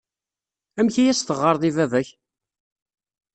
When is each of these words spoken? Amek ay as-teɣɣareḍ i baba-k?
Amek 0.79 0.95
ay 0.97 1.09
as-teɣɣareḍ 1.11 1.63
i 1.69 1.71
baba-k? 1.77 2.09